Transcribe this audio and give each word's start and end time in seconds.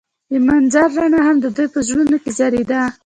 د 0.31 0.33
منظر 0.47 0.89
رڼا 0.99 1.21
هم 1.27 1.37
د 1.41 1.45
دوی 1.55 1.67
په 1.73 1.79
زړونو 1.87 2.17
کې 2.23 2.31
ځلېده. 2.37 2.81